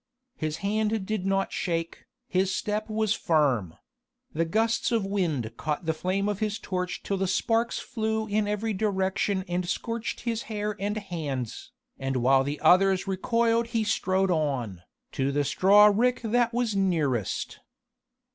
His 0.35 0.57
hand 0.65 1.05
did 1.05 1.27
not 1.27 1.51
shake, 1.53 2.05
his 2.27 2.51
step 2.51 2.89
was 2.89 3.13
firm: 3.13 3.75
the 4.33 4.45
gusts 4.45 4.91
of 4.91 5.05
wind 5.05 5.55
caught 5.57 5.85
the 5.85 5.93
flame 5.93 6.27
of 6.27 6.39
his 6.39 6.57
torch 6.57 7.03
till 7.03 7.17
the 7.17 7.27
sparks 7.27 7.77
flew 7.77 8.25
in 8.25 8.47
every 8.47 8.73
direction 8.73 9.45
and 9.47 9.69
scorched 9.69 10.21
his 10.21 10.41
hair 10.49 10.75
and 10.79 10.95
his 10.97 11.07
hands, 11.11 11.71
and 11.99 12.15
while 12.15 12.43
the 12.43 12.59
others 12.61 13.05
recoiled 13.05 13.67
he 13.77 13.83
strode 13.83 14.31
on, 14.31 14.81
to 15.11 15.31
the 15.31 15.43
straw 15.43 15.91
rick 15.93 16.21
that 16.23 16.51
was 16.51 16.75
nearest. 16.75 17.59